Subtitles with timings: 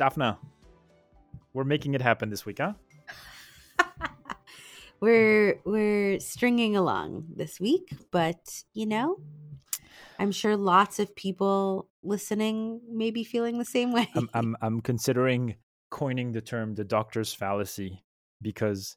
[0.00, 0.38] Daphna,
[1.52, 2.72] we're making it happen this week, huh?
[5.00, 9.18] we're we're stringing along this week, but you know,
[10.18, 14.08] I'm sure lots of people listening may be feeling the same way.
[14.16, 15.56] I'm, I'm, I'm considering
[15.90, 18.02] coining the term the doctor's fallacy
[18.40, 18.96] because,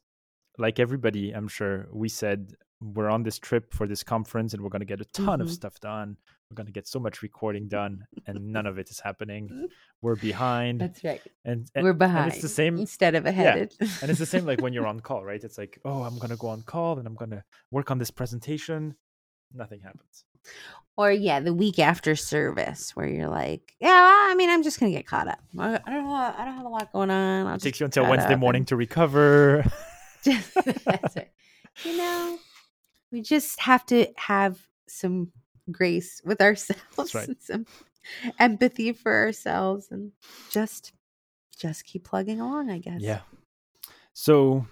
[0.56, 4.70] like everybody, I'm sure we said we're on this trip for this conference and we're
[4.70, 5.42] going to get a ton mm-hmm.
[5.42, 6.16] of stuff done.
[6.50, 9.68] We're going to get so much recording done, and none of it is happening.
[10.02, 10.80] We're behind.
[10.80, 11.22] That's right.
[11.44, 12.24] And, and we're behind.
[12.24, 13.72] And it's the same instead of ahead.
[13.80, 13.88] Yeah.
[14.02, 15.42] and it's the same like when you're on call, right?
[15.42, 17.96] It's like, oh, I'm going to go on call and I'm going to work on
[17.96, 18.96] this presentation.
[19.54, 20.26] Nothing happens.
[20.96, 24.92] Or yeah, the week after service, where you're like, yeah, I mean, I'm just gonna
[24.92, 25.40] get caught up.
[25.58, 27.46] I don't know, I don't have a lot going on.
[27.46, 28.68] I'll it takes you until Wednesday morning and...
[28.68, 29.64] to recover.
[30.24, 31.30] That's right.
[31.84, 32.38] You know,
[33.10, 35.32] we just have to have some
[35.70, 37.28] grace with ourselves right.
[37.28, 37.66] and some
[38.38, 40.12] empathy for ourselves and
[40.50, 40.92] just
[41.56, 43.00] just keep plugging along i guess.
[43.00, 43.20] Yeah.
[44.12, 44.66] So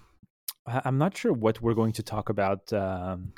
[0.67, 3.33] i'm not sure what we're going to talk about um,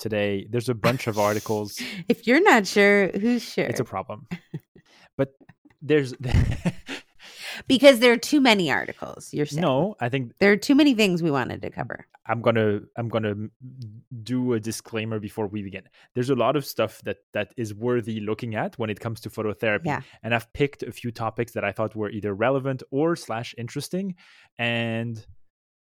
[0.00, 0.46] today.
[0.50, 1.80] There's a bunch of articles.
[2.08, 4.26] If you're not sure who's sure it's a problem.
[5.16, 5.34] But
[5.82, 6.14] there's
[7.66, 9.32] because there are too many articles.
[9.32, 9.96] You're saying no.
[10.00, 12.06] I think there are too many things we wanted to cover.
[12.26, 13.34] I'm gonna I'm gonna
[14.22, 15.82] do a disclaimer before we begin.
[16.14, 19.30] There's a lot of stuff that that is worthy looking at when it comes to
[19.30, 20.02] phototherapy, yeah.
[20.22, 24.14] and I've picked a few topics that I thought were either relevant or slash interesting,
[24.58, 25.24] and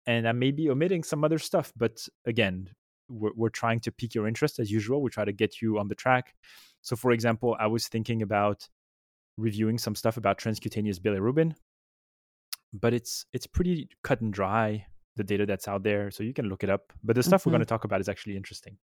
[0.06, 1.73] and I may be omitting some other stuff.
[1.75, 2.69] But again,
[3.09, 5.02] we're, we're trying to pique your interest as usual.
[5.02, 6.34] We try to get you on the track.
[6.81, 8.68] So, for example, I was thinking about
[9.39, 11.55] reviewing some stuff about transcutaneous bilirubin,
[12.73, 14.85] but it's it's pretty cut and dry
[15.16, 16.94] the data that's out there, so you can look it up.
[17.03, 17.49] But the stuff mm-hmm.
[17.49, 18.78] we're going to talk about is actually interesting.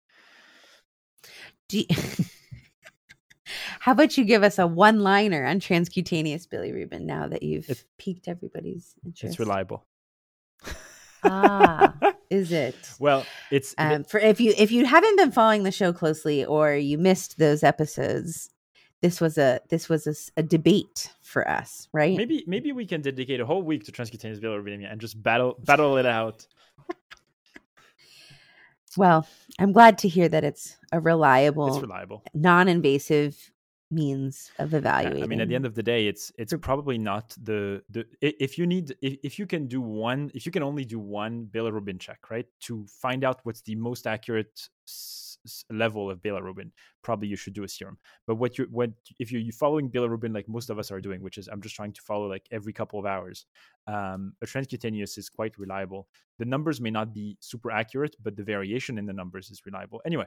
[1.70, 1.84] You,
[3.80, 8.94] how about you give us a one-liner on transcutaneous bilirubin now that you've piqued everybody's
[9.04, 9.32] interest?
[9.32, 9.86] It's reliable.
[11.24, 11.94] ah,
[12.30, 12.76] is it?
[12.98, 16.74] Well, it's um, for if you if you haven't been following the show closely or
[16.74, 18.50] you missed those episodes,
[19.02, 22.16] this was a this was a, a, debate for us, right?
[22.16, 25.96] Maybe maybe we can dedicate a whole week to transcutaneous bilirubin and just battle battle
[25.98, 26.46] it out.
[28.96, 29.26] well,
[29.58, 33.50] I'm glad to hear that it's a reliable, it's reliable, non-invasive
[33.90, 35.22] means of evaluating.
[35.22, 38.58] I mean, at the end of the day, it's it's probably not the the if
[38.58, 42.00] you need if, if you can do one if you can only do one bilirubin
[42.00, 44.68] check, right, to find out what's the most accurate
[45.70, 46.70] level of bilirubin,
[47.02, 47.98] probably you should do a serum.
[48.26, 51.38] But what you what if you're following bilirubin like most of us are doing, which
[51.38, 53.46] is I'm just trying to follow like every couple of hours,
[53.86, 56.08] um, a transcutaneous is quite reliable.
[56.38, 60.00] The numbers may not be super accurate, but the variation in the numbers is reliable.
[60.04, 60.26] Anyway,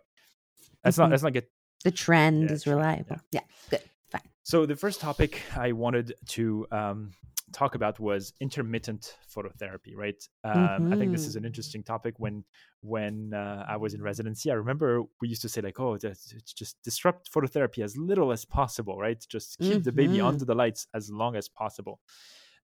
[0.83, 1.03] let's mm-hmm.
[1.03, 1.49] not let's not get
[1.83, 3.17] the trend yeah, is reliable.
[3.31, 3.41] Yeah.
[3.41, 4.21] yeah, good, fine.
[4.43, 7.11] So the first topic I wanted to um,
[7.51, 10.93] talk about was intermittent phototherapy right um, mm-hmm.
[10.93, 11.47] i think this is an mm-hmm.
[11.47, 12.43] interesting topic when
[12.81, 16.53] when uh, i was in residency i remember we used to say like oh it's
[16.53, 19.81] just disrupt phototherapy as little as possible right just keep mm-hmm.
[19.81, 20.27] the baby mm-hmm.
[20.27, 21.99] under the lights as long as possible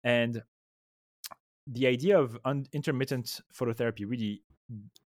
[0.02, 0.42] and
[1.66, 4.42] the idea of un- intermittent phototherapy really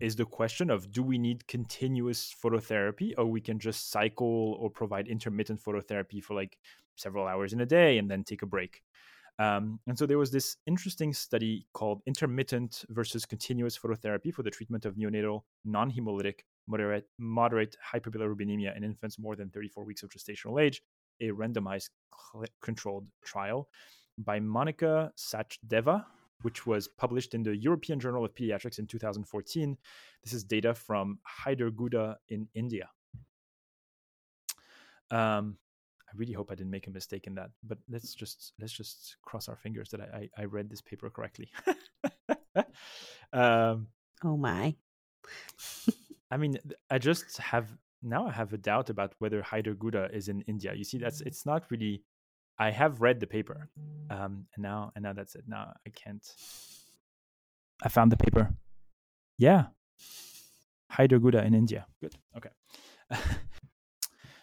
[0.00, 4.70] is the question of do we need continuous phototherapy or we can just cycle or
[4.70, 6.58] provide intermittent phototherapy for like
[6.96, 8.82] several hours in a day and then take a break
[9.38, 14.50] um, and so there was this interesting study called Intermittent versus Continuous Phototherapy for the
[14.50, 20.10] treatment of neonatal non hemolytic moderate, moderate hyperbilirubinemia in infants more than 34 weeks of
[20.10, 20.82] gestational age,
[21.20, 21.90] a randomized
[22.32, 23.68] cl- controlled trial
[24.18, 26.04] by Monika Sachdeva,
[26.42, 29.76] which was published in the European Journal of Pediatrics in 2014.
[30.24, 32.88] This is data from Hyderguda in India.
[35.10, 35.56] Um,
[36.08, 37.50] I really hope I didn't make a mistake in that.
[37.62, 41.10] But let's just let's just cross our fingers that I I, I read this paper
[41.10, 41.50] correctly.
[43.32, 43.88] um,
[44.24, 44.74] oh my!
[46.30, 46.58] I mean,
[46.90, 47.68] I just have
[48.02, 50.72] now I have a doubt about whether Hyderguda is in India.
[50.74, 52.02] You see, that's it's not really.
[52.60, 53.68] I have read the paper,
[54.10, 55.44] um, and now and now that's it.
[55.46, 56.26] Now I can't.
[57.82, 58.52] I found the paper.
[59.36, 59.66] Yeah,
[60.92, 61.86] Hyderguda in India.
[62.00, 62.16] Good.
[62.36, 62.50] Okay.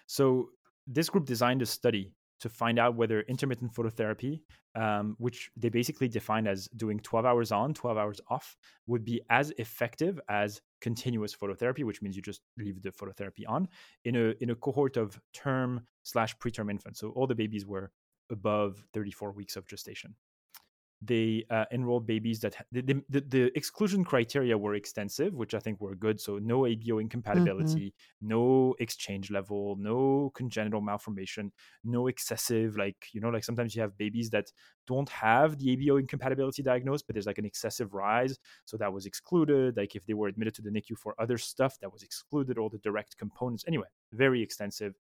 [0.08, 0.50] so
[0.88, 4.42] this group designed a study to find out whether intermittent phototherapy,
[4.76, 9.22] um, which they basically define as doing 12 hours on, 12 hours off, would be
[9.30, 13.68] as effective as continuous phototherapy, which means you just leave the phototherapy on
[14.04, 17.00] in a in a cohort of term slash preterm infants.
[17.00, 17.92] So all the babies were
[18.30, 20.16] above 34 weeks of gestation
[21.06, 25.80] they uh, enrolled babies that the, the, the, exclusion criteria were extensive, which I think
[25.82, 26.20] were good.
[26.20, 28.28] So no ABO incompatibility, mm-hmm.
[28.28, 31.52] no exchange level, no congenital malformation,
[31.84, 34.52] no excessive like you know like sometimes you have babies that
[34.88, 39.06] don't have the ABO incompatibility diagnosed, but there's like an excessive rise, so that was
[39.06, 39.78] excluded.
[39.78, 42.58] Like if they were admitted to the NICU for other stuff, that was excluded.
[42.58, 44.96] All the direct components, anyway, very extensive.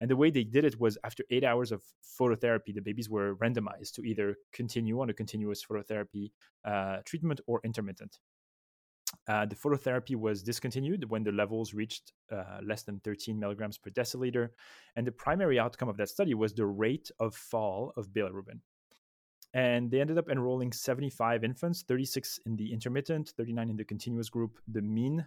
[0.00, 1.82] And the way they did it was after eight hours of
[2.18, 6.30] phototherapy, the babies were randomized to either continue on a continuous phototherapy
[6.64, 8.18] uh, treatment or intermittent.
[9.28, 13.90] Uh, the phototherapy was discontinued when the levels reached uh, less than 13 milligrams per
[13.90, 14.50] deciliter.
[14.96, 18.60] And the primary outcome of that study was the rate of fall of bilirubin.
[19.52, 24.28] And they ended up enrolling 75 infants, 36 in the intermittent, 39 in the continuous
[24.28, 24.58] group.
[24.66, 25.26] The mean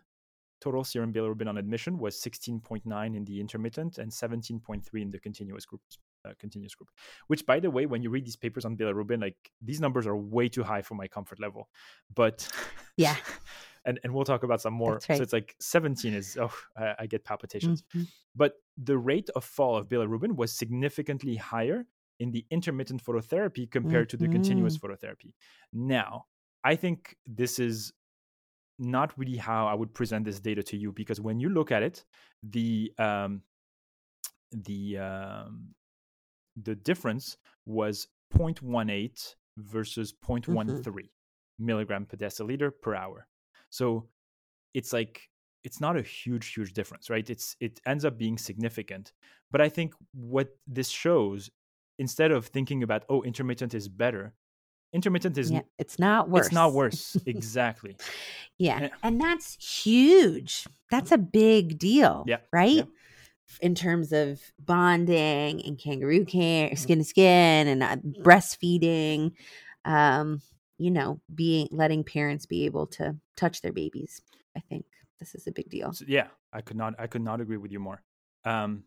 [0.59, 5.65] total serum bilirubin on admission was 16.9 in the intermittent and 17.3 in the continuous
[5.65, 5.81] group
[6.25, 6.89] uh, continuous group
[7.27, 10.17] which by the way when you read these papers on bilirubin like these numbers are
[10.17, 11.69] way too high for my comfort level
[12.15, 12.47] but
[12.97, 13.15] yeah
[13.85, 15.17] and and we'll talk about some more right.
[15.17, 18.03] so it's like 17 is oh i, I get palpitations mm-hmm.
[18.35, 21.85] but the rate of fall of bilirubin was significantly higher
[22.19, 24.17] in the intermittent phototherapy compared mm-hmm.
[24.17, 24.91] to the continuous mm-hmm.
[24.91, 25.33] phototherapy
[25.71, 26.25] now
[26.63, 27.93] i think this is
[28.79, 31.83] not really how I would present this data to you because when you look at
[31.83, 32.03] it,
[32.43, 33.41] the um,
[34.51, 35.69] the um,
[36.63, 40.99] the difference was 0.18 versus 0.13 mm-hmm.
[41.59, 43.27] milligram per deciliter per hour.
[43.69, 44.07] So
[44.73, 45.29] it's like
[45.63, 47.29] it's not a huge huge difference, right?
[47.29, 49.13] It's it ends up being significant.
[49.51, 51.49] But I think what this shows
[51.99, 54.33] instead of thinking about oh intermittent is better
[54.93, 57.95] intermittent is yeah, it's not worse it's not worse exactly
[58.57, 58.81] yeah.
[58.81, 58.89] yeah.
[59.03, 62.83] and that's huge that's a big deal yeah right yeah.
[63.61, 66.75] in terms of bonding and kangaroo care mm-hmm.
[66.75, 69.33] skin to skin and uh, breastfeeding
[69.85, 70.41] um
[70.77, 74.21] you know being letting parents be able to touch their babies
[74.55, 74.85] i think
[75.19, 77.71] this is a big deal so, yeah i could not i could not agree with
[77.71, 78.01] you more
[78.45, 78.83] um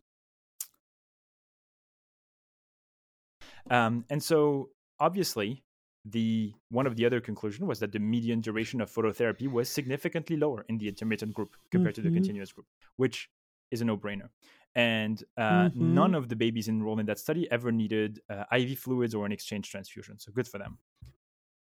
[3.70, 5.62] um and so obviously
[6.04, 10.36] the one of the other conclusion was that the median duration of phototherapy was significantly
[10.36, 11.96] lower in the intermittent group compared mm-hmm.
[11.96, 12.16] to the mm-hmm.
[12.16, 12.66] continuous group,
[12.96, 13.28] which
[13.70, 14.28] is a no-brainer.
[14.74, 15.94] And uh, mm-hmm.
[15.94, 19.32] none of the babies enrolled in that study ever needed uh, IV fluids or an
[19.32, 20.18] exchange transfusion.
[20.18, 20.78] So good for them.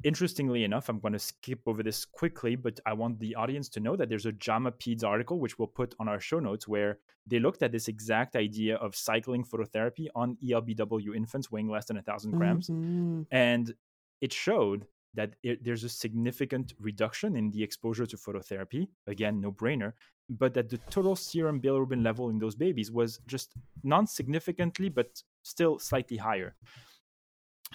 [0.04, 3.82] Interestingly enough, I'm going to skip over this quickly, but I want the audience to
[3.82, 7.00] know that there's a JAMA Peds article, which we'll put on our show notes, where
[7.28, 11.98] they looked at this exact idea of cycling phototherapy on ELBW infants weighing less than
[11.98, 12.70] 1,000 grams.
[12.70, 13.24] Mm-hmm.
[13.32, 13.74] And
[14.22, 14.86] it showed
[15.16, 18.88] that it, there's a significant reduction in the exposure to phototherapy.
[19.08, 19.94] Again, no brainer.
[20.30, 25.08] But that the total serum bilirubin level in those babies was just non significantly, but
[25.44, 26.56] still slightly higher.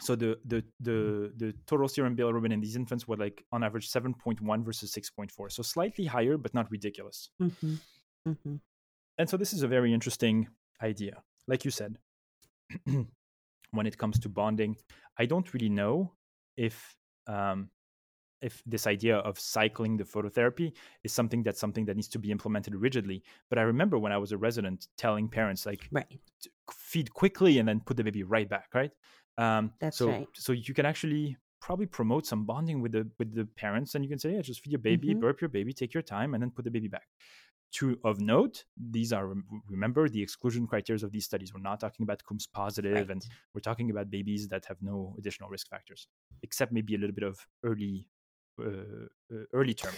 [0.01, 3.91] So the, the the the total serum bilirubin in these infants were like on average
[3.91, 5.51] 7.1 versus 6.4.
[5.51, 7.31] So slightly higher, but not ridiculous.
[7.43, 7.75] Mm-hmm.
[8.29, 8.57] Mm-hmm.
[9.19, 10.49] And so this is a very interesting
[10.83, 11.23] idea.
[11.47, 11.97] Like you said,
[13.71, 14.77] when it comes to bonding,
[15.19, 16.13] I don't really know
[16.57, 16.97] if
[17.27, 17.71] um,
[18.43, 22.31] if this idea of cycling the phototherapy is something that's something that needs to be
[22.31, 23.23] implemented rigidly.
[23.49, 26.07] But I remember when I was a resident telling parents like right.
[26.71, 28.91] feed quickly and then put the baby right back, right?
[29.39, 30.29] Um, that's so, right.
[30.35, 34.11] So you can actually probably promote some bonding with the with the parents, and you
[34.11, 35.21] can say, yeah, just feed your baby, mm-hmm.
[35.21, 37.09] burp your baby, take your time, and then put the baby back
[37.75, 39.35] to of note these are
[39.69, 41.53] remember the exclusion criteria of these studies.
[41.53, 43.11] We're not talking about coombs positive right.
[43.11, 46.07] and we're talking about babies that have no additional risk factors
[46.43, 48.07] except maybe a little bit of early
[48.61, 49.95] uh, uh, early term.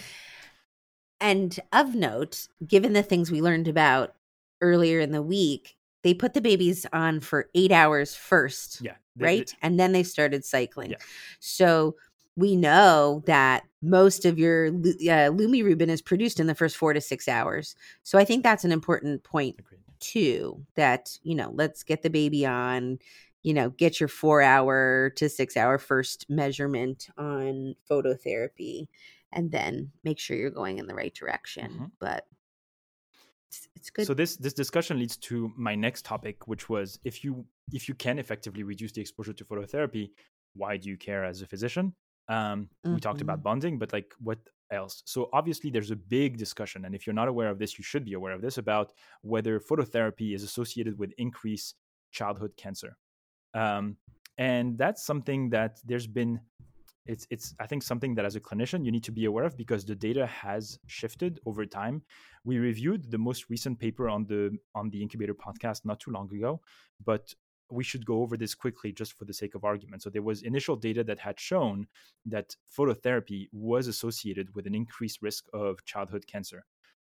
[1.19, 4.15] And of note given the things we learned about
[4.61, 8.95] earlier in the week they put the babies on for eight hours first yeah.
[9.19, 9.51] Right?
[9.63, 10.91] And then they started cycling.
[10.91, 10.97] Yeah.
[11.39, 11.95] so
[12.37, 17.01] we know that most of your uh, lumirubin is produced in the first four to
[17.01, 17.75] six hours.
[18.03, 19.79] So I think that's an important point Agreed.
[19.99, 20.63] too.
[20.75, 22.99] That you know, let's get the baby on.
[23.43, 28.87] You know, get your four hour to six hour first measurement on phototherapy,
[29.31, 31.71] and then make sure you're going in the right direction.
[31.71, 31.85] Mm-hmm.
[31.99, 32.27] But
[33.49, 34.05] it's, it's good.
[34.05, 37.95] So this this discussion leads to my next topic, which was if you if you
[37.95, 40.11] can effectively reduce the exposure to phototherapy,
[40.53, 41.93] why do you care as a physician?
[42.29, 42.95] Um, mm-hmm.
[42.95, 43.43] We talked about mm-hmm.
[43.43, 44.39] bonding, but like what
[44.71, 45.03] else?
[45.05, 48.05] So obviously, there's a big discussion, and if you're not aware of this, you should
[48.05, 51.75] be aware of this about whether phototherapy is associated with increased
[52.11, 52.97] childhood cancer.
[53.53, 53.97] Um,
[54.37, 56.39] and that's something that there's been
[57.07, 59.57] it's it's i think something that as a clinician you need to be aware of
[59.57, 62.01] because the data has shifted over time
[62.43, 66.29] we reviewed the most recent paper on the on the incubator podcast not too long
[66.33, 66.61] ago
[67.03, 67.33] but
[67.69, 70.43] we should go over this quickly just for the sake of argument so there was
[70.43, 71.87] initial data that had shown
[72.25, 76.65] that phototherapy was associated with an increased risk of childhood cancer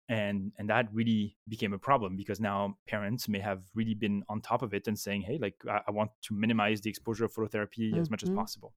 [0.10, 4.42] and and that really became a problem because now parents may have really been on
[4.42, 7.34] top of it and saying hey like i, I want to minimize the exposure of
[7.34, 8.00] phototherapy mm-hmm.
[8.00, 8.40] as much as mm-hmm.
[8.40, 8.74] possible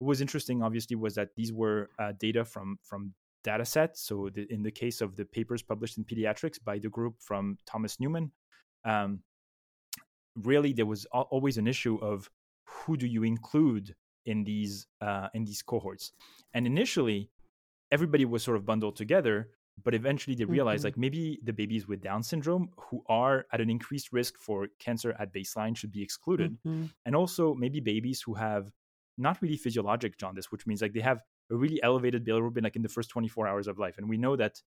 [0.00, 3.12] what was interesting, obviously, was that these were uh, data from from
[3.44, 4.02] data sets.
[4.02, 7.58] So the, in the case of the papers published in pediatrics by the group from
[7.66, 8.32] Thomas Newman,
[8.84, 9.20] um,
[10.46, 12.30] really there was always an issue of
[12.64, 13.94] who do you include
[14.26, 16.12] in these uh, in these cohorts.
[16.54, 17.30] And initially,
[17.90, 19.50] everybody was sort of bundled together,
[19.82, 20.88] but eventually they realized mm-hmm.
[20.88, 25.14] like maybe the babies with Down syndrome who are at an increased risk for cancer
[25.18, 26.86] at baseline should be excluded, mm-hmm.
[27.06, 28.70] and also maybe babies who have
[29.18, 31.20] not really physiologic jaundice, which means like they have
[31.50, 33.98] a really elevated bilirubin like in the first 24 hours of life.
[33.98, 34.62] And we know that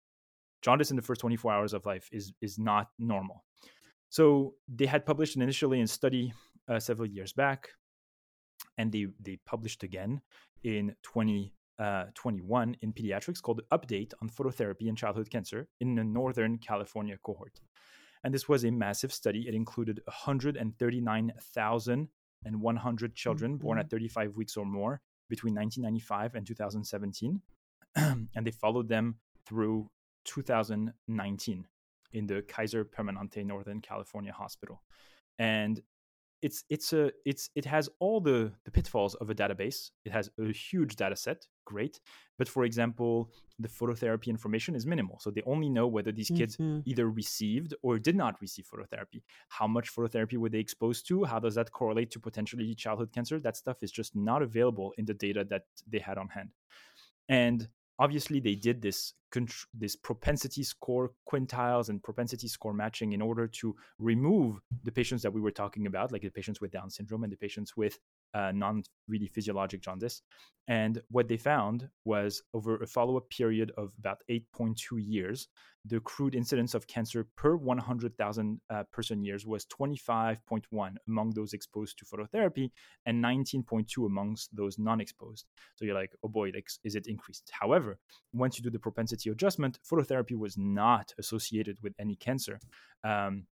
[0.62, 3.44] jaundice in the first 24 hours of life is is not normal.
[4.12, 6.34] So they had published initially in study
[6.68, 7.70] uh, several years back,
[8.78, 10.20] and they they published again
[10.64, 12.08] in 2021 uh,
[12.82, 17.62] in pediatrics called Update on Phototherapy and Childhood Cancer in the Northern California cohort.
[18.26, 19.48] And this was a massive study.
[19.48, 22.10] It included 139,000
[22.44, 23.66] and 100 children mm-hmm.
[23.66, 25.00] born at 35 weeks or more
[25.30, 27.42] between 1995 and 2017.
[27.96, 29.16] and they followed them
[29.46, 29.90] through
[30.26, 31.66] 2019
[32.14, 34.82] in the Kaiser Permanente Northern California Hospital.
[35.40, 35.82] And
[36.42, 39.92] it's it's a it's it has all the the pitfalls of a database.
[40.06, 42.00] It has a huge data set, great,
[42.38, 45.20] but for example, the phototherapy information is minimal.
[45.20, 46.80] So they only know whether these kids mm-hmm.
[46.86, 49.22] either received or did not receive phototherapy.
[49.50, 51.24] How much phototherapy were they exposed to?
[51.24, 53.40] How does that correlate to potentially childhood cancer?
[53.40, 56.50] That stuff is just not available in the data that they had on hand.
[57.30, 57.70] And
[58.02, 59.14] obviously they did this
[59.74, 65.32] this propensity score quintiles and propensity score matching in order to remove the patients that
[65.32, 67.98] we were talking about like the patients with down syndrome and the patients with
[68.34, 70.22] uh, non really physiologic jaundice.
[70.68, 75.48] And what they found was over a follow up period of about 8.2 years,
[75.86, 81.98] the crude incidence of cancer per 100,000 uh, person years was 25.1 among those exposed
[81.98, 82.70] to phototherapy
[83.06, 85.46] and 19.2 amongst those non exposed.
[85.76, 87.50] So you're like, oh boy, like, is it increased?
[87.52, 87.98] However,
[88.32, 92.60] once you do the propensity adjustment, phototherapy was not associated with any cancer.
[93.04, 93.48] Um,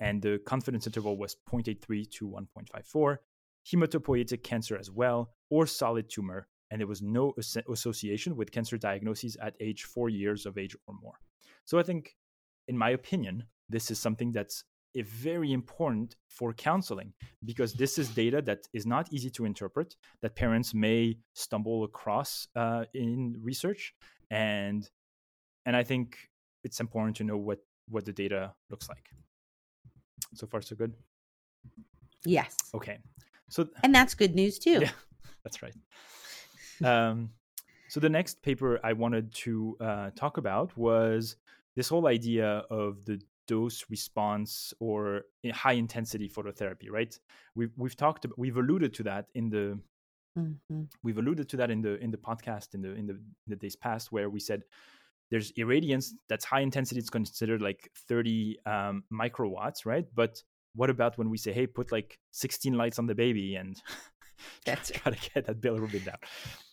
[0.00, 3.18] and the confidence interval was 0.83 to 1.54
[3.70, 8.76] hematopoietic cancer as well, or solid tumor, and there was no as- association with cancer
[8.76, 11.18] diagnoses at age four years of age or more.
[11.64, 12.16] So I think,
[12.68, 14.64] in my opinion, this is something that's
[14.96, 17.12] very important for counseling
[17.44, 22.46] because this is data that is not easy to interpret that parents may stumble across
[22.54, 23.92] uh, in research
[24.30, 24.88] and
[25.66, 26.16] and i think
[26.62, 29.10] it's important to know what what the data looks like.
[30.34, 30.94] So far so good?
[32.24, 32.56] Yes.
[32.72, 32.98] Okay
[33.48, 34.80] so and that's good news too.
[34.80, 34.90] Yeah,
[35.44, 35.74] that's right.
[36.84, 37.30] um,
[37.88, 41.36] so the next paper I wanted to uh, talk about was
[41.76, 45.22] this whole idea of the dose response or
[45.52, 46.90] high intensity phototherapy.
[46.90, 47.18] Right?
[47.54, 49.78] We've we've talked about, we've alluded to that in the
[50.38, 50.82] mm-hmm.
[51.02, 53.56] we've alluded to that in the in the podcast in the in the, in the
[53.56, 54.62] days past where we said
[55.30, 60.42] there's irradiance that's high intensity it's considered like 30 um, microwatts right but
[60.74, 63.80] what about when we say, hey, put like 16 lights on the baby and
[64.66, 66.18] that's try to get that bilirubin down.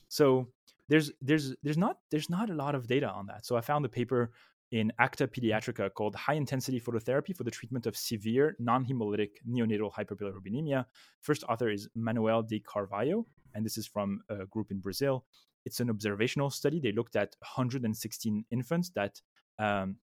[0.08, 0.50] So
[0.89, 3.46] there's there's there's not there's not a lot of data on that.
[3.46, 4.31] So I found a paper
[4.72, 10.86] in Acta Pediatrica called High Intensity Phototherapy for the Treatment of Severe Non-Hemolytic Neonatal Hyperbilirubinemia.
[11.22, 15.25] First author is Manuel de Carvalho, and this is from a group in Brazil.
[15.65, 16.79] It's an observational study.
[16.79, 19.22] They looked at 116 infants that
[19.60, 19.98] um,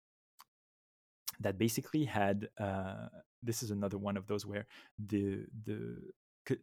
[1.40, 3.08] that basically had uh,
[3.42, 4.66] this is another one of those where
[4.98, 5.96] the the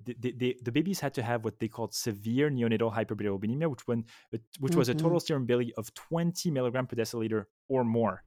[0.04, 4.04] the, the, the, babies had to have what they called severe neonatal hyperbilirubinemia, which when
[4.32, 4.78] which mm-hmm.
[4.78, 5.26] was a total mm-hmm.
[5.26, 8.24] serum bili of 20 milligram per deciliter or more.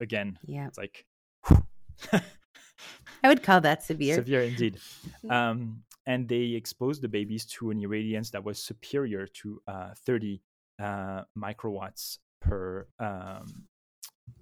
[0.00, 1.04] Again, yeah, it's like
[3.22, 4.14] I would call that severe.
[4.14, 4.78] Severe indeed.
[5.28, 10.40] um, and they exposed the babies to an irradiance that was superior to uh, 30
[10.80, 13.66] uh, microwatts per um,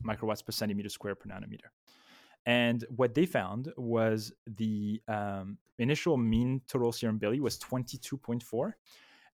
[0.05, 1.71] microwatts per centimeter square per nanometer.
[2.49, 8.73] And what they found was the um, initial mean total serum bili was 22.4.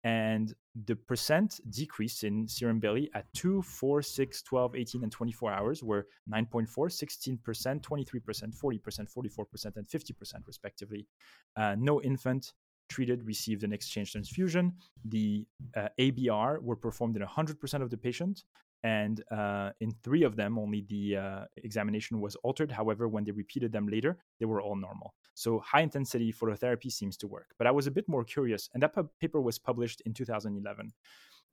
[0.05, 0.55] and
[0.87, 5.83] the percent decrease in serum bili at 2, 4, 6, 12, 18, and 24 hours
[5.85, 7.39] were 9.4, 16%,
[7.83, 11.07] 23%, 40%, 44%, and 50%, respectively.
[11.55, 12.55] Uh, no infant
[12.89, 14.73] treated received an exchange transfusion.
[15.05, 18.47] The uh, ABR were performed in 100% of the patients,
[18.85, 22.73] and uh, in three of them, only the uh, examination was altered.
[22.73, 25.15] However, when they repeated them later, they were all normal.
[25.35, 27.55] So high intensity phototherapy seems to work.
[27.59, 30.93] But I was a bit more curious, and that paper was published in 2011.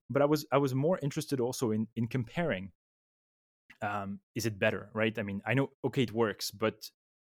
[0.09, 2.71] But I was I was more interested also in in comparing.
[3.81, 5.17] Um, is it better, right?
[5.17, 6.89] I mean, I know okay, it works, but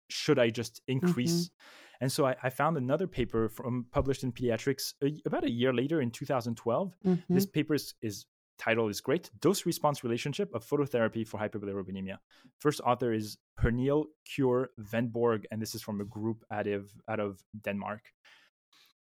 [0.10, 1.46] should I just increase?
[1.46, 2.04] Mm-hmm.
[2.04, 5.74] And so I, I, found another paper from published in Pediatrics a, about a year
[5.74, 6.94] later in 2012.
[7.06, 7.34] Mm-hmm.
[7.34, 8.26] This paper is, is
[8.58, 12.18] title is great dose response relationship of phototherapy for hyperbilirubinemia.
[12.60, 17.20] First author is pernille kure Vandborg, and this is from a group out of out
[17.20, 18.02] of denmark.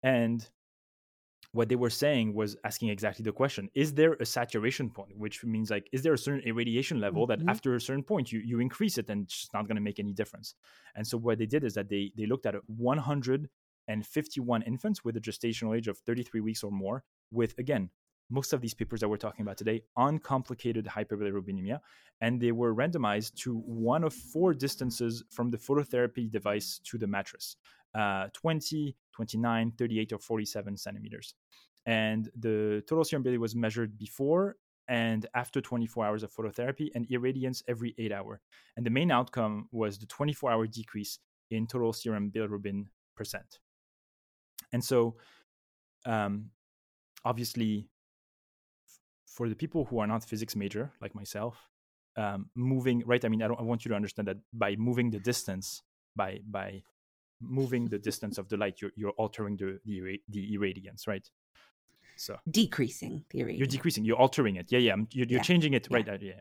[0.02, 0.46] And
[1.52, 5.16] what they were saying was asking exactly the question is there a saturation point?
[5.16, 7.44] Which means like is there a certain irradiation level mm-hmm.
[7.44, 10.00] that after a certain point you, you increase it and it's not going to make
[10.00, 10.54] any difference.
[10.94, 15.20] And so what they did is that they they looked at 151 infants with a
[15.20, 17.90] gestational age of 33 weeks or more with again
[18.32, 21.78] most of these papers that we're talking about today on complicated hyperbilirubinemia,
[22.22, 27.06] and they were randomized to one of four distances from the phototherapy device to the
[27.06, 27.56] mattress
[27.94, 31.34] uh, 20, 29, 38, or 47 centimeters.
[31.84, 34.56] And the total serum bilirubin was measured before
[34.88, 38.40] and after 24 hours of phototherapy and irradiance every eight hour.
[38.76, 41.18] And the main outcome was the 24 hour decrease
[41.50, 43.58] in total serum bilirubin percent.
[44.72, 45.16] And so,
[46.06, 46.46] um,
[47.24, 47.88] obviously,
[49.32, 51.56] for the people who are not physics major like myself
[52.16, 53.24] um, moving right?
[53.24, 55.82] I mean I, I want you to understand that by moving the distance
[56.14, 56.82] by by
[57.40, 61.28] moving the distance of the light you're, you're altering the, the the irradiance right?
[62.16, 63.58] So decreasing the irradiance.
[63.58, 64.70] you're decreasing you're altering it.
[64.70, 65.42] Yeah yeah you're, you're yeah.
[65.42, 66.18] changing it right yeah.
[66.20, 66.40] yeah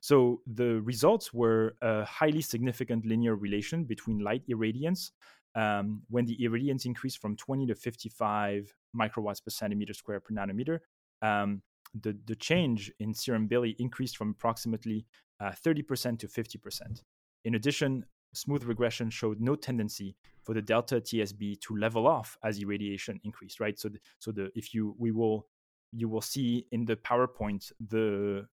[0.00, 5.12] so the results were a highly significant linear relation between light irradiance
[5.54, 10.80] um, when the irradiance increased from 20 to 55 microwatts per centimeter square per nanometer
[11.22, 11.62] um,
[12.00, 15.06] the, the change in serum bili increased from approximately
[15.40, 17.02] uh, 30% to 50%.
[17.44, 22.58] In addition, smooth regression showed no tendency for the delta TSB to level off as
[22.58, 23.78] irradiation increased, right?
[23.78, 25.46] So, the, so the if you we will
[25.92, 28.46] you will see in the PowerPoint the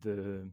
[0.00, 0.50] the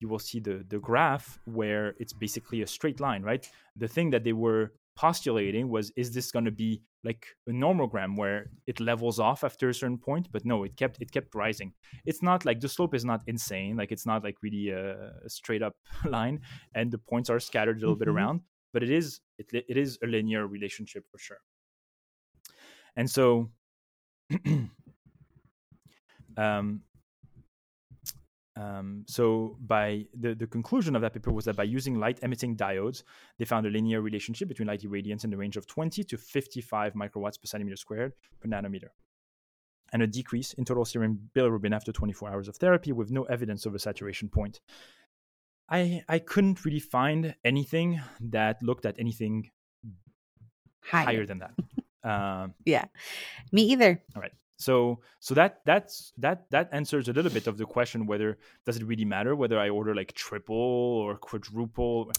[0.00, 3.48] you will see the the graph where it's basically a straight line, right?
[3.76, 8.16] The thing that they were postulating was is this going to be like a nomogram
[8.16, 10.28] where it levels off after a certain point?
[10.32, 11.72] But no it kept it kept rising.
[12.04, 15.28] It's not like the slope is not insane like it's not like really a, a
[15.28, 16.40] straight up line
[16.74, 18.00] and the points are scattered a little mm-hmm.
[18.00, 18.40] bit around
[18.72, 21.40] but it is it, it is a linear relationship for sure.
[22.96, 23.50] And so
[26.36, 26.82] um
[28.56, 32.56] um, so by the, the conclusion of that paper was that by using light emitting
[32.56, 33.02] diodes,
[33.38, 36.94] they found a linear relationship between light irradiance in the range of 20 to 55
[36.94, 38.88] microwatts per centimeter squared per nanometer,
[39.92, 43.66] and a decrease in total serum bilirubin after 24 hours of therapy with no evidence
[43.66, 44.60] of a saturation point.
[45.68, 49.50] I I couldn't really find anything that looked at anything
[50.80, 51.54] higher, higher than that.
[52.02, 52.86] Uh, yeah,
[53.52, 54.02] me either.
[54.14, 58.06] All right so so that that's that that answers a little bit of the question
[58.06, 62.10] whether does it really matter whether i order like triple or quadruple?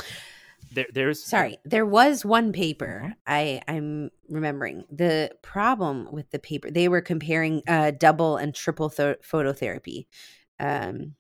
[0.74, 3.12] There, there's sorry there was one paper mm-hmm.
[3.28, 4.84] i i'm remembering.
[4.92, 10.08] The problem with the paper they were comparing uh double and triple th- phototherapy
[10.60, 11.16] um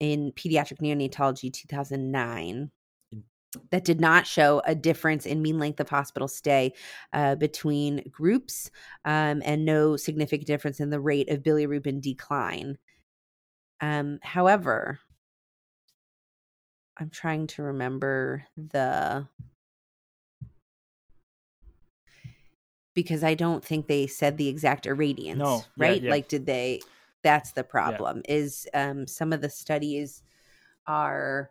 [0.00, 2.70] in pediatric neonatology 2009
[3.70, 6.72] that did not show a difference in mean length of hospital stay
[7.12, 8.70] uh, between groups
[9.04, 12.78] um, and no significant difference in the rate of bilirubin decline.
[13.80, 15.00] Um, however,
[16.98, 19.26] I'm trying to remember the
[22.94, 26.02] because I don't think they said the exact irradiance, no, right?
[26.02, 26.10] Yeah, yeah.
[26.10, 26.80] Like, did they?
[27.22, 28.22] That's the problem.
[28.28, 28.34] Yeah.
[28.34, 30.22] Is um, some of the studies
[30.86, 31.50] are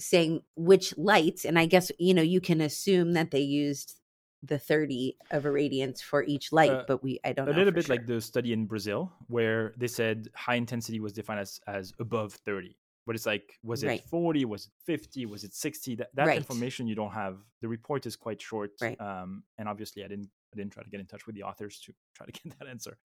[0.00, 3.96] saying which lights and i guess you know you can assume that they used
[4.42, 7.52] the 30 of irradiance for each light uh, but we i don't know.
[7.52, 7.96] a little bit sure.
[7.96, 12.32] like the study in brazil where they said high intensity was defined as as above
[12.32, 14.04] 30 but it's like was it right.
[14.08, 16.36] 40 was it 50 was it 60 that, that right.
[16.36, 19.00] information you don't have the report is quite short right.
[19.00, 21.80] um, and obviously i didn't i didn't try to get in touch with the authors
[21.80, 22.96] to try to get that answer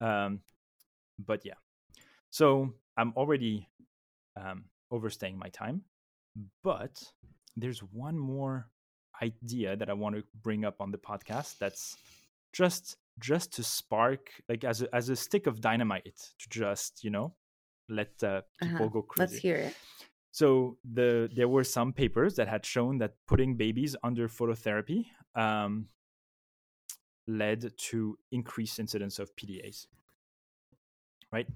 [0.00, 0.40] um,
[1.18, 1.54] but yeah
[2.30, 3.68] so i'm already
[4.36, 5.82] um, overstaying my time
[6.62, 7.02] but
[7.56, 8.68] there's one more
[9.22, 11.96] idea that I want to bring up on the podcast that's
[12.52, 17.10] just just to spark, like as a, as a stick of dynamite to just, you
[17.10, 17.34] know,
[17.88, 18.88] let uh, people uh-huh.
[18.88, 19.32] go crazy.
[19.32, 19.74] Let's hear it.
[20.32, 25.86] So the there were some papers that had shown that putting babies under phototherapy um,
[27.28, 29.86] led to increased incidence of PDAs.
[31.32, 31.46] Right,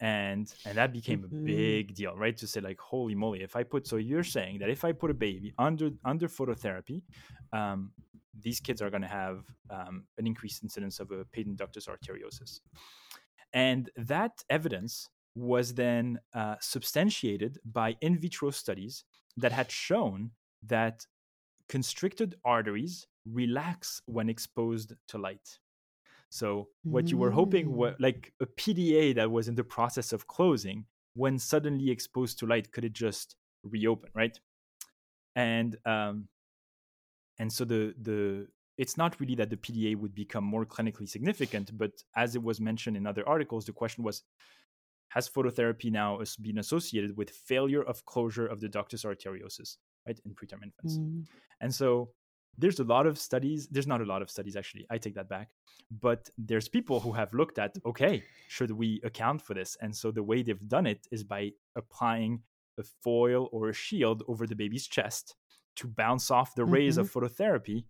[0.00, 1.42] and and that became mm-hmm.
[1.42, 2.36] a big deal, right?
[2.36, 5.10] To say like, holy moly, if I put so you're saying that if I put
[5.10, 7.02] a baby under under phototherapy,
[7.52, 7.92] um,
[8.38, 12.60] these kids are going to have um, an increased incidence of a patent ductus arteriosus,
[13.52, 19.04] and that evidence was then uh, substantiated by in vitro studies
[19.36, 20.30] that had shown
[20.62, 21.06] that
[21.68, 25.58] constricted arteries relax when exposed to light.
[26.32, 28.00] So what you were hoping was mm.
[28.00, 32.72] like a PDA that was in the process of closing, when suddenly exposed to light,
[32.72, 34.38] could it just reopen, right?
[35.36, 36.28] And um,
[37.38, 41.76] and so the the it's not really that the PDA would become more clinically significant,
[41.76, 44.22] but as it was mentioned in other articles, the question was
[45.08, 50.30] has phototherapy now been associated with failure of closure of the ductus arteriosus, right, in
[50.34, 50.96] preterm infants?
[50.96, 51.26] Mm.
[51.60, 52.08] And so
[52.58, 53.68] there's a lot of studies.
[53.68, 54.86] There's not a lot of studies, actually.
[54.90, 55.48] I take that back.
[55.90, 59.76] But there's people who have looked at, okay, should we account for this?
[59.80, 62.42] And so the way they've done it is by applying
[62.78, 65.34] a foil or a shield over the baby's chest
[65.76, 67.02] to bounce off the rays mm-hmm.
[67.02, 67.84] of phototherapy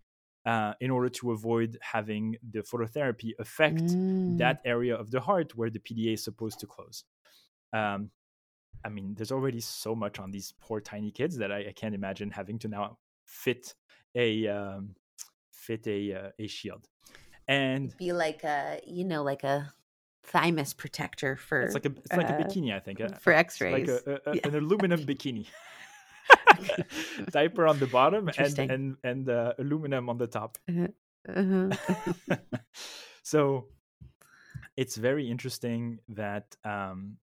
[0.47, 4.37] uh, in order to avoid having the phototherapy affect mm.
[4.39, 7.05] that area of the heart where the PDA is supposed to close.
[7.73, 8.11] Um,
[8.85, 11.95] I mean, there's already so much on these poor tiny kids that I, I can't
[11.95, 12.99] imagine having to now
[13.33, 13.75] fit
[14.15, 14.95] a um,
[15.51, 16.87] fit a uh, a shield,
[17.49, 19.73] and It'd be like a you know like a
[20.25, 23.89] thymus protector for it's like a it's like uh, a bikini, I think, for X-rays,
[23.89, 24.49] like a, a, yeah.
[24.49, 25.47] an aluminum bikini.
[27.31, 30.59] diaper on the bottom and and and uh, aluminum on the top.
[30.69, 30.89] Uh-huh.
[31.29, 32.37] Uh-huh.
[33.23, 33.67] so
[34.77, 37.17] it's very interesting that um,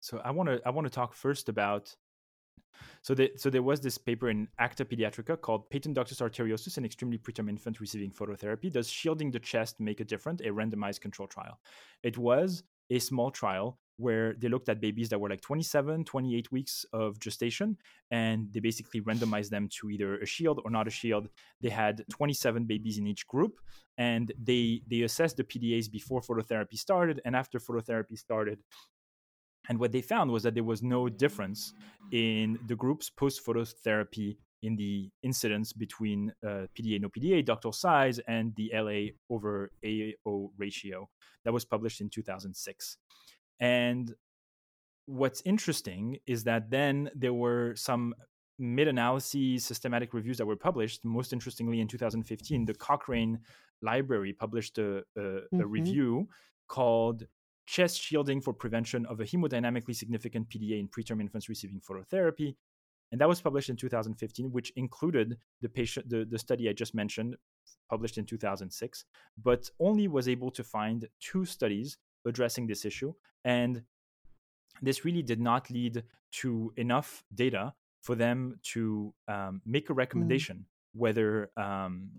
[0.00, 1.94] so I want to I want to talk first about
[3.06, 7.18] so, so there was this paper in Acta Pediatrica called Patent Ductus Arteriosus in Extremely
[7.18, 8.72] Preterm Infant Receiving Phototherapy.
[8.72, 10.40] Does shielding the chest make a difference?
[10.40, 11.60] A randomized control trial.
[12.02, 16.50] It was a small trial where they looked at babies that were like 27, 28
[16.50, 17.76] weeks of gestation,
[18.10, 21.28] and they basically randomized them to either a shield or not a shield.
[21.60, 23.60] They had 27 babies in each group,
[23.96, 28.58] and they they assessed the PDAs before phototherapy started and after phototherapy started.
[29.68, 31.72] And what they found was that there was no difference
[32.12, 38.18] in the groups post phototherapy in the incidence between uh, PDA no PDA, ductal size,
[38.26, 41.08] and the LA over AO ratio
[41.44, 42.96] that was published in 2006.
[43.60, 44.14] And
[45.06, 48.14] what's interesting is that then there were some
[48.58, 51.04] meta analyses, systematic reviews that were published.
[51.04, 53.38] Most interestingly, in 2015, the Cochrane
[53.82, 55.60] Library published a, a, mm-hmm.
[55.60, 56.28] a review
[56.68, 57.26] called
[57.66, 62.56] chest shielding for prevention of a hemodynamically significant PDA in preterm infants receiving phototherapy.
[63.12, 66.94] And that was published in 2015, which included the patient, the, the study I just
[66.94, 67.36] mentioned,
[67.88, 69.04] published in 2006,
[69.42, 73.12] but only was able to find two studies addressing this issue.
[73.44, 73.82] And
[74.82, 76.02] this really did not lead
[76.32, 79.96] to enough data for them to um, make a mm.
[79.96, 81.00] recommendation mm.
[81.00, 82.10] whether um,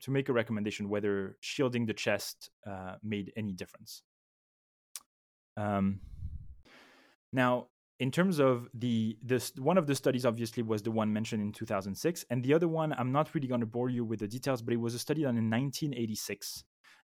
[0.00, 4.02] to make a recommendation whether shielding the chest uh, made any difference.
[5.58, 6.00] Um,
[7.32, 7.66] now,
[7.98, 11.52] in terms of the this one of the studies obviously was the one mentioned in
[11.52, 14.62] 2006 and the other one i'm not really going to bore you with the details
[14.62, 16.62] but it was a study done in 1986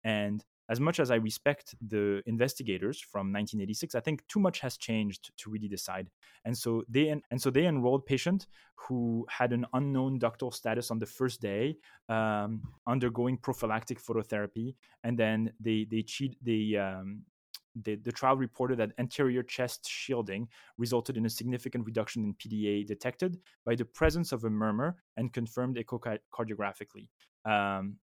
[0.05, 4.77] and as much as i respect the investigators from 1986 i think too much has
[4.77, 6.09] changed to really decide.
[6.45, 10.99] And so they and so they enrolled patient who had an unknown ductal status on
[10.99, 17.23] the first day um, undergoing prophylactic phototherapy and then they they cheat they um,
[17.83, 22.85] the, the trial reported that anterior chest shielding resulted in a significant reduction in PDA
[22.85, 27.09] detected by the presence of a murmur and confirmed echocardiographically.
[27.45, 27.97] Um,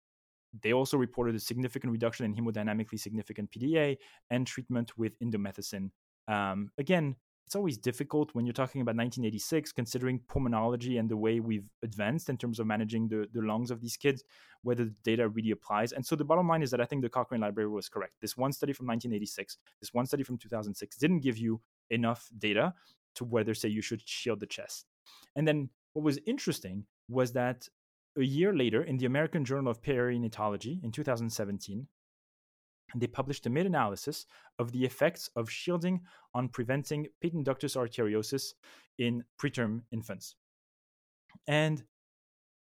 [0.62, 3.98] they also reported a significant reduction in hemodynamically significant PDA
[4.30, 5.92] and treatment with indomethacin.
[6.28, 7.16] Um, again,
[7.52, 12.30] it's always difficult when you're talking about 1986, considering pulmonology and the way we've advanced
[12.30, 14.24] in terms of managing the, the lungs of these kids,
[14.62, 15.92] whether the data really applies.
[15.92, 18.14] And so the bottom line is that I think the Cochrane Library was correct.
[18.22, 21.60] This one study from 1986, this one study from 2006 didn't give you
[21.90, 22.74] enough data
[23.16, 24.86] to whether, say, you should shield the chest.
[25.36, 27.68] And then what was interesting was that
[28.18, 31.86] a year later, in the American Journal of Perinatology in 2017,
[32.96, 34.26] they published a meta-analysis
[34.60, 36.02] of the effects of shielding
[36.34, 38.54] on preventing patent ductus arteriosus
[38.98, 40.36] in preterm infants.
[41.48, 41.84] And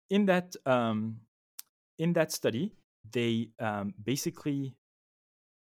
[0.09, 1.21] in that um,
[1.99, 2.75] in that study,
[3.13, 4.77] they um, basically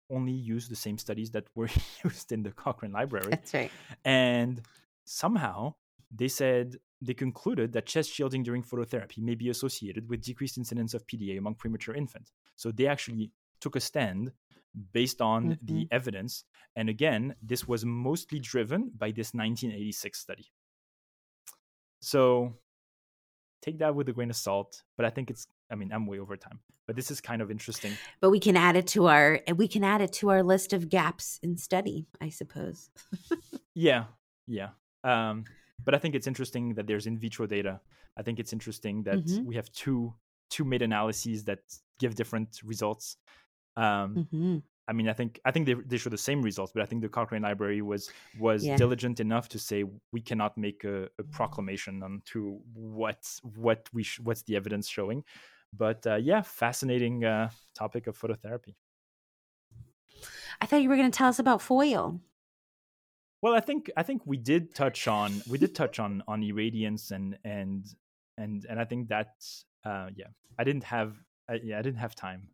[0.09, 1.69] only used the same studies that were
[2.03, 3.31] used in the Cochrane library.
[3.31, 3.71] That's right.
[4.05, 4.61] And
[5.05, 5.75] somehow
[6.15, 10.93] they said they concluded that chest shielding during phototherapy may be associated with decreased incidence
[10.93, 12.31] of PDA among premature infants.
[12.55, 14.31] So they actually took a stand
[14.91, 15.65] based on mm-hmm.
[15.65, 16.43] the evidence.
[16.75, 20.45] And again, this was mostly driven by this 1986 study.
[22.01, 22.55] So
[23.61, 26.19] take that with a grain of salt, but I think it's I mean, I'm way
[26.19, 27.93] over time, but this is kind of interesting.
[28.21, 30.89] But we can add it to our we can add it to our list of
[30.89, 32.89] gaps in study, I suppose.
[33.73, 34.05] yeah.
[34.47, 34.69] Yeah.
[35.03, 35.45] Um
[35.83, 37.81] but I think it's interesting that there's in vitro data.
[38.17, 39.45] I think it's interesting that mm-hmm.
[39.45, 40.13] we have two
[40.49, 41.59] two meta analyses that
[41.99, 43.17] give different results.
[43.75, 44.57] Um, mm-hmm.
[44.87, 47.01] I mean, I think I think they they show the same results, but I think
[47.01, 48.75] the Cochrane Library was was yeah.
[48.75, 54.03] diligent enough to say we cannot make a, a proclamation on to what what we
[54.03, 55.23] sh- what's the evidence showing.
[55.71, 58.75] But uh, yeah, fascinating uh, topic of phototherapy.
[60.61, 62.19] I thought you were going to tell us about foil.
[63.41, 67.11] Well, I think I think we did touch on we did touch on on irradiance
[67.11, 67.85] and and
[68.37, 69.31] and and I think that
[69.85, 70.27] uh, yeah
[70.59, 71.15] I didn't have
[71.49, 72.49] I, yeah I didn't have time.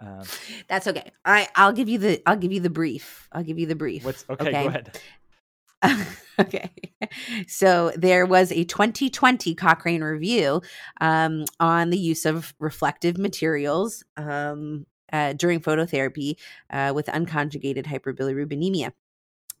[0.00, 0.22] Um,
[0.68, 1.10] That's okay.
[1.24, 3.28] I I'll give you the I'll give you the brief.
[3.32, 4.04] I'll give you the brief.
[4.04, 4.48] What's okay?
[4.48, 4.62] okay?
[4.62, 5.00] Go ahead.
[6.38, 6.70] okay.
[7.46, 10.62] So there was a 2020 Cochrane review
[11.00, 16.36] um, on the use of reflective materials um, uh, during phototherapy
[16.70, 18.92] uh, with unconjugated hyperbilirubinemia.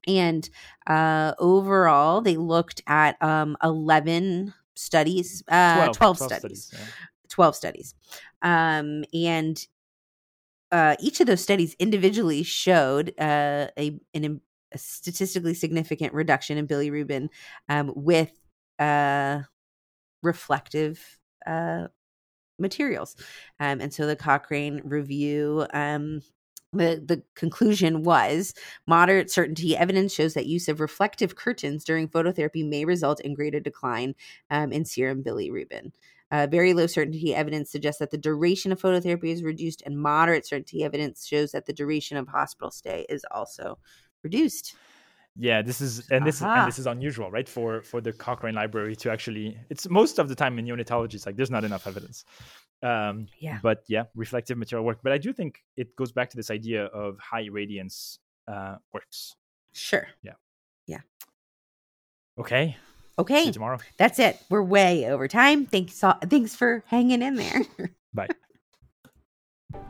[0.06, 0.48] And
[0.86, 6.64] uh, overall, they looked at um, 11 studies, uh, 12, 12, 12 studies.
[6.64, 6.92] studies yeah.
[7.28, 7.94] 12 studies.
[8.42, 9.66] Um, and
[10.72, 14.40] uh, each of those studies individually showed uh, a, an,
[14.72, 17.28] a statistically significant reduction in bilirubin
[17.68, 18.32] um, with
[18.78, 19.40] uh,
[20.22, 21.86] reflective uh,
[22.58, 23.16] materials.
[23.60, 26.22] Um, and so the Cochrane review um,
[26.72, 28.54] the, the conclusion was
[28.86, 33.60] moderate certainty evidence shows that use of reflective curtains during phototherapy may result in greater
[33.60, 34.14] decline
[34.50, 35.92] um, in serum bilirubin.
[36.30, 40.46] Uh, very low certainty evidence suggests that the duration of phototherapy is reduced, and moderate
[40.46, 43.78] certainty evidence shows that the duration of hospital stay is also
[44.24, 44.74] reduced.
[45.38, 46.60] Yeah, this is and this uh-huh.
[46.60, 47.48] and this is unusual, right?
[47.48, 51.26] For for the Cochrane Library to actually, it's most of the time in neonatology, it's
[51.26, 52.24] like there's not enough evidence.
[52.82, 53.58] Um, yeah.
[53.62, 55.00] But yeah, reflective material work.
[55.02, 59.34] But I do think it goes back to this idea of high radiance uh, works.
[59.72, 60.06] Sure.
[60.22, 60.32] Yeah.
[60.86, 61.00] Yeah.
[62.38, 62.76] Okay.
[63.18, 63.40] Okay.
[63.40, 63.78] See you tomorrow.
[63.96, 64.38] That's it.
[64.50, 65.66] We're way over time.
[65.66, 66.02] Thanks.
[66.24, 67.62] Thanks for hanging in there.
[68.14, 68.28] Bye.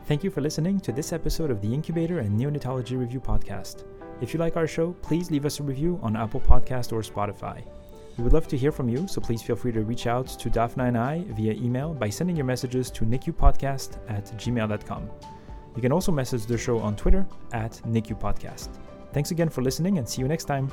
[0.07, 3.85] Thank you for listening to this episode of the Incubator and Neonatology Review podcast.
[4.21, 7.65] If you like our show, please leave us a review on Apple Podcast or Spotify.
[8.17, 10.49] We would love to hear from you, so please feel free to reach out to
[10.49, 15.11] Daphna and I via email by sending your messages to nicupodcast at gmail.com.
[15.75, 18.69] You can also message the show on Twitter at nicupodcast.
[19.13, 20.73] Thanks again for listening and see you next time.